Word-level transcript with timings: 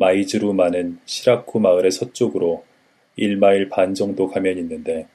마이즈루 0.00 0.54
많은 0.54 1.00
시라쿠 1.06 1.58
마을의 1.58 1.90
서쪽으로 1.90 2.64
1마일 3.18 3.68
반 3.68 3.94
정도 3.94 4.28
가면 4.28 4.56
있는데 4.58 5.08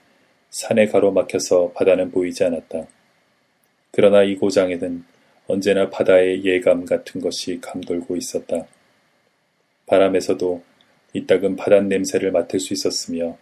산에 0.49 0.87
가로막혀서 0.87 1.71
바다는 1.71 2.11
보이지 2.11 2.43
않았다. 2.43 2.85
그러나 3.91 4.23
이 4.23 4.35
고장에는 4.35 5.05
언제나 5.47 5.89
바다의 5.89 6.43
예감 6.43 6.83
같은 6.83 7.21
것이 7.21 7.61
감돌고 7.61 8.17
있었다. 8.17 8.67
바람에서도 9.85 10.61
이따금 11.13 11.55
바닷 11.55 11.85
냄새를 11.85 12.33
맡을 12.33 12.59
수 12.59 12.73
있었으며 12.73 13.37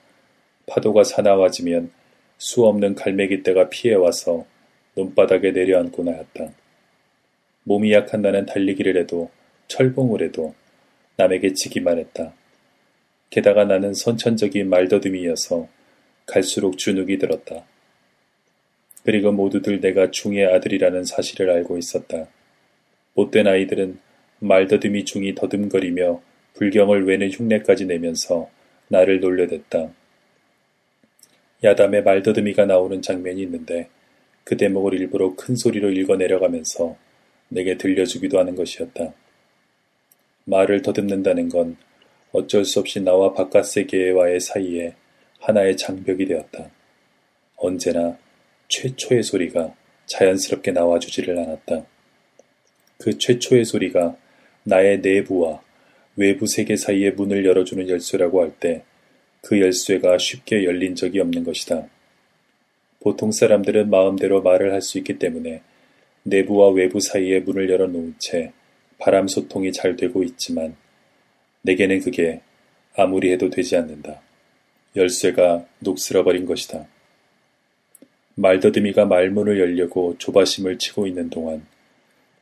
파도가 0.67 1.03
사나워지면 1.03 1.91
수 2.37 2.67
없는 2.67 2.93
갈매기떼가 2.93 3.69
피해와서 3.69 4.45
논바닥에 4.93 5.51
내려앉고 5.51 6.03
나였다. 6.03 6.51
몸이 7.63 7.93
약한 7.93 8.21
나는 8.21 8.45
달리기를 8.45 8.95
해도 8.95 9.31
철봉을 9.67 10.21
해도 10.21 10.53
남에게 11.17 11.53
지기만 11.53 11.97
했다. 11.99 12.33
게다가 13.29 13.65
나는 13.65 13.93
선천적인 13.93 14.69
말더듬이어서 14.69 15.67
갈수록 16.25 16.77
주눅이 16.77 17.17
들었다. 17.17 17.65
그리고 19.03 19.31
모두들 19.31 19.81
내가 19.81 20.11
중의 20.11 20.45
아들이라는 20.45 21.05
사실을 21.05 21.49
알고 21.49 21.77
있었다. 21.77 22.27
못된 23.13 23.47
아이들은 23.47 23.99
말더듬이 24.39 25.05
중이 25.05 25.35
더듬거리며 25.35 26.21
불경을 26.53 27.05
외는 27.05 27.31
흉내까지 27.31 27.85
내면서 27.85 28.49
나를 28.87 29.19
놀려댔다. 29.19 29.91
야담에 31.63 32.01
말더듬이가 32.01 32.65
나오는 32.65 33.01
장면이 33.01 33.41
있는데 33.43 33.89
그 34.43 34.57
대목을 34.57 34.95
일부러 34.95 35.35
큰 35.35 35.55
소리로 35.55 35.91
읽어 35.91 36.15
내려가면서 36.17 36.97
내게 37.49 37.77
들려주기도 37.77 38.39
하는 38.39 38.55
것이었다. 38.55 39.13
말을 40.51 40.81
더듬는다는 40.81 41.49
건 41.49 41.77
어쩔 42.33 42.65
수 42.65 42.79
없이 42.79 42.99
나와 42.99 43.33
바깥 43.33 43.65
세계와의 43.65 44.39
사이에 44.39 44.93
하나의 45.39 45.77
장벽이 45.77 46.25
되었다. 46.25 46.69
언제나 47.55 48.17
최초의 48.67 49.23
소리가 49.23 49.73
자연스럽게 50.05 50.71
나와주지를 50.71 51.37
않았다. 51.39 51.85
그 52.99 53.17
최초의 53.17 53.65
소리가 53.65 54.15
나의 54.63 54.99
내부와 54.99 55.61
외부 56.15 56.45
세계 56.45 56.75
사이의 56.75 57.11
문을 57.13 57.45
열어주는 57.45 57.89
열쇠라고 57.89 58.41
할 58.41 58.51
때 58.59 58.83
그 59.41 59.59
열쇠가 59.59 60.19
쉽게 60.19 60.63
열린 60.65 60.93
적이 60.95 61.19
없는 61.21 61.43
것이다. 61.43 61.87
보통 62.99 63.31
사람들은 63.31 63.89
마음대로 63.89 64.41
말을 64.43 64.71
할 64.71 64.81
수 64.81 64.99
있기 64.99 65.17
때문에 65.17 65.63
내부와 66.23 66.69
외부 66.69 66.99
사이의 66.99 67.41
문을 67.41 67.69
열어놓은 67.71 68.15
채 68.19 68.51
바람 69.01 69.27
소통이 69.27 69.71
잘 69.71 69.95
되고 69.95 70.23
있지만 70.23 70.75
내게는 71.63 72.01
그게 72.01 72.41
아무리 72.95 73.31
해도 73.31 73.49
되지 73.49 73.75
않는다. 73.75 74.21
열쇠가 74.95 75.65
녹슬어버린 75.79 76.45
것이다. 76.45 76.85
말더듬이가 78.35 79.05
말문을 79.05 79.59
열려고 79.59 80.15
조바심을 80.19 80.77
치고 80.77 81.07
있는 81.07 81.31
동안 81.31 81.65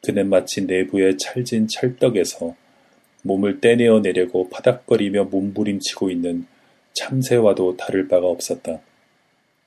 그는 0.01 0.27
마치 0.27 0.65
내부의 0.65 1.17
찰진 1.17 1.67
찰떡에서 1.67 2.55
몸을 3.23 3.61
떼내어 3.61 4.01
내려고 4.01 4.49
파닥거리며 4.49 5.25
몸부림치고 5.25 6.09
있는 6.09 6.45
참새와도 6.93 7.77
다를 7.77 8.09
바가 8.09 8.27
없었다. 8.27 8.81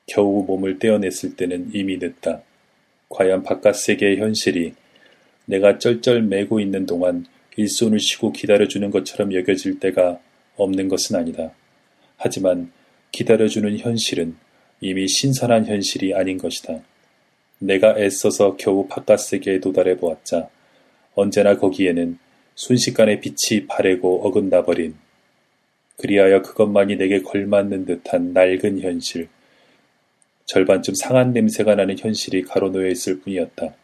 겨우 0.06 0.44
몸을 0.44 0.78
떼어냈을 0.78 1.36
때는 1.36 1.70
이미 1.72 1.96
늦다. 1.96 2.42
과연 3.08 3.42
바깥 3.42 3.76
세계의 3.76 4.18
현실이 4.18 4.74
내가 5.46 5.78
쩔쩔 5.78 6.22
매고 6.22 6.60
있는 6.60 6.86
동안 6.86 7.26
일손을 7.56 8.00
쉬고 8.00 8.32
기다려주는 8.32 8.90
것처럼 8.90 9.34
여겨질 9.34 9.80
때가 9.80 10.18
없는 10.56 10.88
것은 10.88 11.16
아니다. 11.16 11.52
하지만 12.16 12.70
기다려주는 13.10 13.78
현실은 13.78 14.36
이미 14.80 15.06
신선한 15.06 15.66
현실이 15.66 16.14
아닌 16.14 16.38
것이다. 16.38 16.80
내가 17.58 17.98
애써서 17.98 18.56
겨우 18.56 18.88
바깥 18.88 19.20
세계에 19.20 19.60
도달해 19.60 19.96
보았자 19.96 20.48
언제나 21.14 21.56
거기에는 21.56 22.18
순식간에 22.54 23.20
빛이 23.20 23.66
바래고 23.66 24.26
어긋나 24.26 24.64
버린 24.64 24.94
그리하여 26.02 26.42
그것만이 26.42 26.96
내게 26.96 27.22
걸맞는 27.22 27.84
듯한 27.84 28.32
낡은 28.32 28.80
현실, 28.80 29.28
절반쯤 30.46 30.94
상한 30.94 31.32
냄새가 31.32 31.76
나는 31.76 31.96
현실이 31.96 32.42
가로놓여 32.42 32.88
있을 32.88 33.20
뿐이었다. 33.20 33.74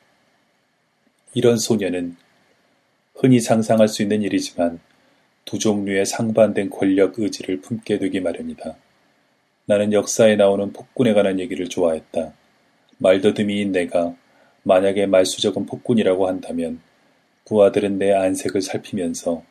이런 1.35 1.57
소녀는 1.57 2.17
흔히 3.15 3.41
상상할 3.41 3.89
수 3.89 4.03
있는 4.03 4.23
일이지만 4.23 4.81
두 5.45 5.59
종류의 5.59 6.07
상반된 6.07 6.71
권력 6.71 7.19
의지를 7.19 7.61
품게 7.61 7.99
되기 7.99 8.21
마련이다. 8.21 8.77
나는 9.67 9.93
역사에 9.93 10.37
나오는 10.37 10.73
폭군에 10.73 11.13
관한 11.15 11.41
얘기를 11.41 11.69
좋아했다. 11.69 12.33
말더듬이인 12.99 13.73
내가 13.73 14.15
만약에 14.63 15.07
말수적은 15.07 15.67
폭군이라고 15.67 16.29
한다면 16.29 16.81
부하들은 17.45 17.99
내 17.99 18.13
안색을 18.13 18.61
살피면서 18.61 19.43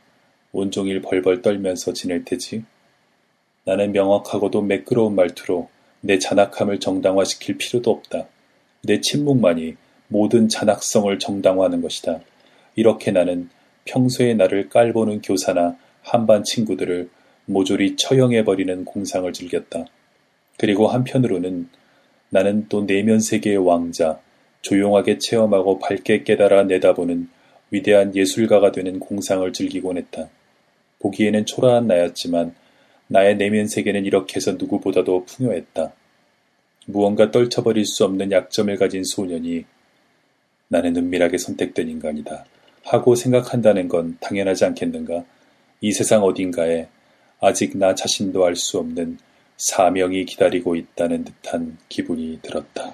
온종일 0.51 1.01
벌벌 1.01 1.41
떨면서 1.41 1.93
지낼 1.93 2.23
테지. 2.23 2.63
나는 3.65 3.91
명확하고도 3.91 4.61
매끄러운 4.61 5.15
말투로 5.15 5.69
내 6.01 6.19
잔악함을 6.19 6.79
정당화시킬 6.79 7.57
필요도 7.57 7.91
없다. 7.91 8.27
내 8.83 9.01
침묵만이 9.01 9.75
모든 10.07 10.47
잔악성을 10.47 11.17
정당화하는 11.19 11.81
것이다. 11.81 12.19
이렇게 12.75 13.11
나는 13.11 13.49
평소에 13.85 14.33
나를 14.33 14.69
깔보는 14.69 15.21
교사나 15.21 15.77
한반 16.01 16.43
친구들을 16.43 17.09
모조리 17.45 17.95
처형해버리는 17.95 18.85
공상을 18.85 19.31
즐겼다. 19.31 19.85
그리고 20.57 20.87
한편으로는 20.87 21.69
나는 22.29 22.67
또 22.67 22.85
내면 22.85 23.19
세계의 23.19 23.57
왕자, 23.57 24.19
조용하게 24.61 25.19
체험하고 25.19 25.79
밝게 25.79 26.23
깨달아 26.23 26.63
내다보는 26.63 27.29
위대한 27.71 28.15
예술가가 28.15 28.71
되는 28.71 28.99
공상을 28.99 29.51
즐기곤 29.53 29.97
했다. 29.97 30.29
보기에는 30.99 31.45
초라한 31.45 31.87
나였지만 31.87 32.55
나의 33.07 33.37
내면 33.37 33.67
세계는 33.67 34.05
이렇게 34.05 34.35
해서 34.37 34.53
누구보다도 34.53 35.25
풍요했다. 35.25 35.93
무언가 36.87 37.31
떨쳐버릴 37.31 37.85
수 37.85 38.03
없는 38.05 38.31
약점을 38.31 38.75
가진 38.77 39.03
소년이 39.03 39.65
나는 40.69 40.95
은밀하게 40.97 41.37
선택된 41.37 41.89
인간이다. 41.89 42.45
하고 42.83 43.15
생각한다는 43.15 43.87
건 43.87 44.17
당연하지 44.19 44.65
않겠는가? 44.65 45.23
이 45.81 45.91
세상 45.91 46.23
어딘가에 46.23 46.87
아직 47.39 47.77
나 47.77 47.93
자신도 47.93 48.45
알 48.45 48.55
수 48.55 48.79
없는 48.79 49.17
사명이 49.57 50.25
기다리고 50.25 50.75
있다는 50.75 51.23
듯한 51.25 51.77
기분이 51.89 52.39
들었다. 52.41 52.93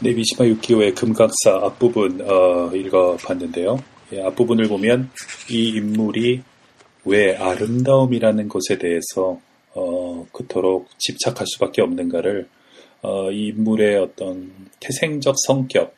네, 0.00 0.12
미시마 0.12 0.46
유키오의 0.46 0.94
금각사 0.94 1.56
앞부분 1.62 2.20
어, 2.22 2.70
읽어봤는데요. 2.74 3.78
예, 4.12 4.22
앞부분을 4.22 4.68
보면 4.68 5.10
이 5.50 5.68
인물이 5.76 6.42
왜 7.04 7.36
아름다움이라는 7.36 8.48
것에 8.48 8.78
대해서 8.78 9.40
어, 9.74 10.26
그토록 10.32 10.88
집착할 10.98 11.46
수밖에 11.46 11.82
없는가를 11.82 12.48
어, 13.02 13.30
이 13.30 13.48
인물의 13.48 13.96
어떤 13.96 14.50
태생적 14.80 15.36
성격, 15.46 15.94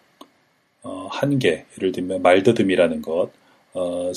어, 0.82 1.09
한계, 1.10 1.65
예를 1.78 1.93
들면 1.93 2.22
말더듬이라는 2.22 3.00
것, 3.03 3.31
어, 3.72 4.12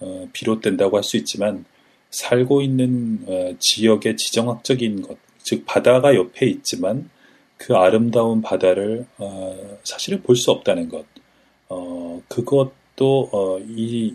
어, 0.00 0.28
비롯된다고 0.32 0.96
할 0.96 1.02
수 1.04 1.16
있지만 1.18 1.64
살고 2.10 2.62
있는 2.62 3.20
어, 3.26 3.54
지역의 3.58 4.16
지정학적인 4.16 5.02
것, 5.02 5.18
즉 5.42 5.64
바다가 5.66 6.14
옆에 6.14 6.46
있지만 6.46 7.10
그 7.56 7.74
아름다운 7.76 8.40
바다를 8.40 9.06
어, 9.18 9.78
사실은 9.84 10.22
볼 10.22 10.36
수 10.36 10.50
없다는 10.50 10.88
것. 10.88 11.04
어, 12.20 12.24
그것도 12.28 13.30
어, 13.32 13.58
이 13.60 14.14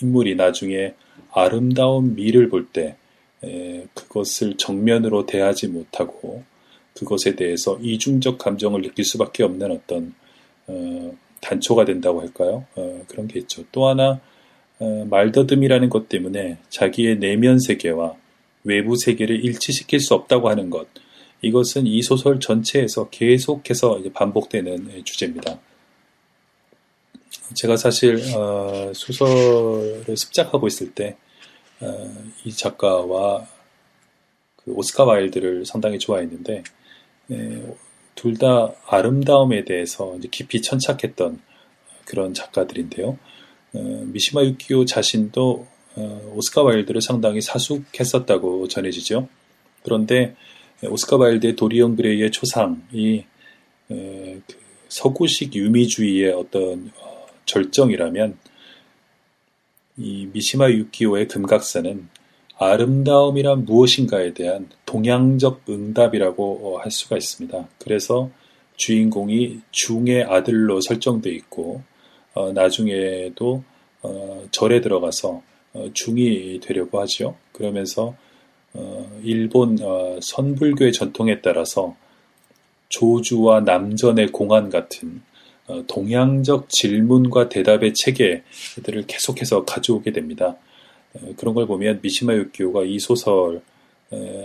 인물이 0.00 0.36
나중에 0.36 0.94
아름다운 1.32 2.14
미를 2.14 2.48
볼때 2.48 2.96
그것을 3.94 4.56
정면으로 4.56 5.26
대하지 5.26 5.68
못하고 5.68 6.44
그것에 6.94 7.34
대해서 7.34 7.78
이중적 7.80 8.38
감정을 8.38 8.82
느낄 8.82 9.04
수밖에 9.04 9.42
없는 9.42 9.70
어떤 9.70 10.14
어, 10.66 11.16
단초가 11.40 11.84
된다고 11.84 12.20
할까요? 12.20 12.64
어, 12.76 13.02
그런 13.08 13.26
게 13.26 13.40
있죠. 13.40 13.64
또 13.72 13.88
하나 13.88 14.20
어, 14.78 15.06
말더듬이라는 15.10 15.88
것 15.88 16.08
때문에 16.08 16.58
자기의 16.68 17.18
내면 17.18 17.58
세계와 17.58 18.14
외부 18.64 18.96
세계를 18.96 19.44
일치시킬 19.44 20.00
수 20.00 20.14
없다고 20.14 20.48
하는 20.48 20.70
것. 20.70 20.86
이것은 21.40 21.86
이 21.86 22.02
소설 22.02 22.38
전체에서 22.38 23.10
계속해서 23.10 24.00
반복되는 24.14 25.02
주제입니다. 25.04 25.58
제가 27.54 27.76
사실 27.76 28.20
어, 28.36 28.92
소설을 28.94 30.16
습작하고 30.16 30.66
있을 30.66 30.92
때이 30.92 31.14
어, 31.80 32.14
작가와 32.56 33.46
그 34.56 34.72
오스카 34.72 35.04
와일드를 35.04 35.66
상당히 35.66 35.98
좋아했는데 35.98 36.62
둘 38.14 38.36
다 38.38 38.72
아름다움에 38.86 39.64
대해서 39.64 40.16
깊이 40.30 40.62
천착했던 40.62 41.40
그런 42.04 42.34
작가들인데요. 42.34 43.18
어, 43.74 43.78
미시마 43.78 44.44
유키오 44.44 44.84
자신도 44.84 45.66
어, 45.96 46.32
오스카 46.34 46.62
와일드를 46.62 47.00
상당히 47.00 47.40
사숙했었다고 47.40 48.68
전해지죠. 48.68 49.28
그런데 49.82 50.34
오스카 50.82 51.16
와일드의 51.16 51.56
도리언 51.56 51.96
그레이의 51.96 52.30
초상이 52.30 53.24
그 53.88 54.42
서구식 54.88 55.54
유미주의의 55.54 56.32
어떤 56.32 56.90
절정이라면 57.46 58.38
이 59.98 60.28
미시마 60.32 60.70
유키오의 60.70 61.28
금각사는 61.28 62.08
아름다움이란 62.58 63.64
무엇인가에 63.64 64.34
대한 64.34 64.68
동양적 64.86 65.62
응답이라고 65.68 66.78
할 66.78 66.90
수가 66.90 67.16
있습니다. 67.16 67.68
그래서 67.78 68.30
주인공이 68.76 69.60
중의 69.70 70.24
아들로 70.24 70.80
설정돼 70.80 71.30
있고 71.30 71.82
어, 72.34 72.52
나중에도 72.52 73.62
어, 74.02 74.44
절에 74.50 74.80
들어가서 74.80 75.42
어, 75.74 75.90
중이 75.92 76.60
되려고 76.60 77.00
하죠. 77.00 77.36
그러면서 77.52 78.14
어, 78.74 79.20
일본 79.22 79.78
어, 79.82 80.18
선불교의 80.20 80.92
전통에 80.92 81.40
따라서 81.40 81.96
조주와 82.88 83.60
남전의 83.60 84.28
공안 84.28 84.70
같은 84.70 85.08
어, 85.18 85.31
동양적 85.86 86.68
질문과 86.68 87.48
대답의 87.48 87.94
체계들을 87.94 89.06
계속해서 89.06 89.64
가져오게 89.64 90.12
됩니다. 90.12 90.56
그런 91.36 91.54
걸 91.54 91.66
보면 91.66 92.00
미시마 92.02 92.34
유키오가 92.34 92.84
이 92.84 92.98
소설 92.98 93.62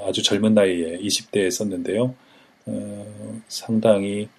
아주 0.05 0.23
젊은 0.23 0.53
나이에 0.53 0.99
20대에 0.99 1.49
썼는데요. 1.51 2.13
상당히 3.47 4.29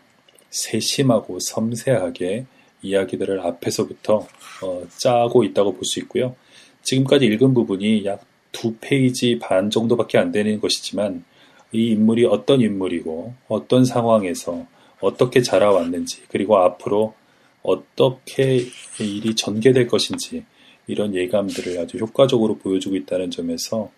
세심하고 0.51 1.39
섬세하게 1.41 2.47
이야기들을 2.83 3.41
앞에서부터 3.41 4.27
어, 4.63 4.83
짜고 4.97 5.45
있다고 5.45 5.73
볼 5.73 5.85
수 5.85 5.99
있고요. 6.01 6.37
지금까지 6.83 7.27
읽은 7.27 7.55
부분이 7.55 8.05
약 8.05 8.29
두 8.53 8.75
페이지 8.81 9.39
반 9.39 9.71
정도밖에 9.71 10.19
안 10.19 10.33
되는 10.33 10.61
것이지만 10.61 11.25
이 11.73 11.89
인물이 11.91 12.25
어떤 12.27 12.61
인물이고 12.61 13.35
어떤 13.49 13.85
상황에서 13.85 14.67
어떻게 15.01 15.43
자라왔는지 15.43 16.23
그리고 16.29 16.59
앞으로 16.59 17.15
어떻게 17.63 18.67
일이 19.01 19.35
전개될 19.35 19.87
것인지 19.89 20.45
이런 20.87 21.15
예감들을 21.15 21.79
아주 21.79 21.99
효과적으로 21.99 22.57
보여주고 22.59 22.97
있다는 22.97 23.31
점에서 23.31 23.91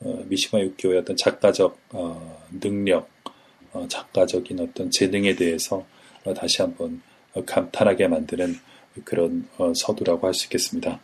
어, 0.00 0.24
미시마 0.28 0.62
유키오의 0.62 0.98
어떤 0.98 1.16
작가적 1.16 1.78
어, 1.90 2.44
능력, 2.60 3.08
어, 3.72 3.86
작가적인 3.88 4.60
어떤 4.60 4.90
재능에 4.90 5.34
대해서 5.36 5.86
어, 6.24 6.34
다시 6.34 6.62
한번 6.62 7.00
감탄하게 7.46 8.08
만드는 8.08 8.54
그런 9.04 9.48
어, 9.58 9.72
서두라고 9.74 10.26
할 10.26 10.34
수 10.34 10.46
있겠습니다. 10.46 11.00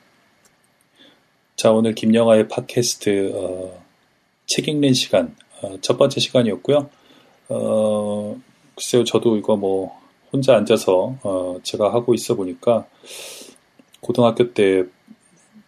자, 1.56 1.72
오늘 1.72 1.94
김영하의 1.94 2.48
팟캐스트 2.48 3.32
어, 3.34 3.82
책 4.46 4.68
읽는 4.68 4.92
시간 4.92 5.34
어, 5.62 5.78
첫 5.80 5.96
번째 5.96 6.20
시간이었고요. 6.20 6.90
어, 8.80 8.82
글쎄요, 8.82 9.04
저도 9.04 9.36
이거 9.36 9.56
뭐 9.56 10.00
혼자 10.32 10.56
앉아서 10.56 11.16
어, 11.22 11.58
제가 11.62 11.92
하고 11.92 12.14
있어 12.14 12.34
보니까 12.34 12.86
고등학교 14.00 14.54
때 14.54 14.84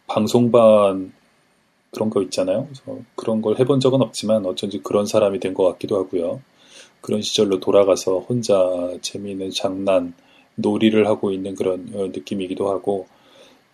방송반 0.06 1.12
그런 1.90 2.08
거 2.08 2.22
있잖아요. 2.22 2.66
그래서 2.66 3.00
그런 3.14 3.42
걸 3.42 3.58
해본 3.58 3.80
적은 3.80 4.00
없지만 4.00 4.46
어쩐지 4.46 4.80
그런 4.82 5.04
사람이 5.04 5.40
된 5.40 5.52
것 5.52 5.64
같기도 5.64 5.98
하고요. 5.98 6.40
그런 7.02 7.20
시절로 7.20 7.60
돌아가서 7.60 8.20
혼자 8.20 8.56
재미있는 9.02 9.50
장난, 9.50 10.14
놀이를 10.54 11.06
하고 11.06 11.32
있는 11.32 11.54
그런 11.54 11.90
어, 11.94 12.06
느낌이기도 12.06 12.70
하고 12.70 13.08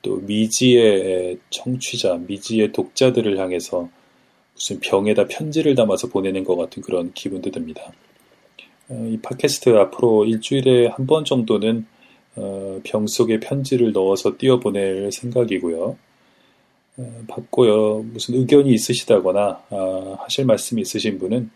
또 0.02 0.16
미지의 0.16 1.38
청취자, 1.50 2.16
미지의 2.26 2.72
독자들을 2.72 3.38
향해서 3.38 3.88
무슨 4.54 4.80
병에다 4.80 5.28
편지를 5.28 5.76
담아서 5.76 6.08
보내는 6.08 6.42
것 6.42 6.56
같은 6.56 6.82
그런 6.82 7.12
기분도 7.12 7.52
듭니다. 7.52 7.92
어, 8.88 9.06
이 9.10 9.18
팟캐스트 9.18 9.70
앞으로 9.76 10.24
일주일에 10.24 10.88
한 10.88 11.06
번 11.06 11.24
정도는 11.24 11.86
어, 12.36 12.80
병 12.84 13.06
속에 13.06 13.40
편지를 13.40 13.92
넣어서 13.92 14.36
띄워보낼 14.38 15.10
생각이고요. 15.12 15.96
받고요. 17.28 18.02
무슨 18.12 18.34
의견이 18.34 18.72
있으시다거나 18.72 19.62
아, 19.70 20.16
하실 20.18 20.44
말씀이 20.46 20.82
있으신 20.82 21.18
분은 21.20 21.50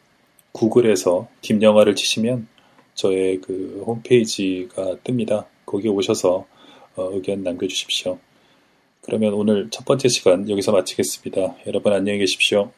구글에서 0.52 1.28
김영화를 1.40 1.96
치시면 1.96 2.46
저의 2.94 3.40
그 3.40 3.82
홈페이지가 3.86 4.98
뜹니다. 5.02 5.46
거기에 5.66 5.90
오셔서 5.90 6.46
어, 6.94 7.10
의견 7.12 7.42
남겨주십시오. 7.42 8.18
그러면 9.00 9.34
오늘 9.34 9.68
첫 9.70 9.84
번째 9.84 10.08
시간 10.08 10.48
여기서 10.48 10.70
마치겠습니다. 10.72 11.56
여러분 11.66 11.92
안녕히 11.92 12.18
계십시오. 12.20 12.70